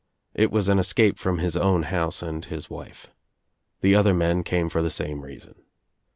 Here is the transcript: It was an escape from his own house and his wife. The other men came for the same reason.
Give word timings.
It 0.33 0.49
was 0.51 0.67
an 0.67 0.79
escape 0.79 1.19
from 1.19 1.37
his 1.37 1.55
own 1.55 1.83
house 1.83 2.23
and 2.23 2.43
his 2.43 2.71
wife. 2.71 3.11
The 3.81 3.93
other 3.93 4.15
men 4.15 4.41
came 4.43 4.67
for 4.67 4.81
the 4.81 4.89
same 4.89 5.21
reason. 5.21 5.53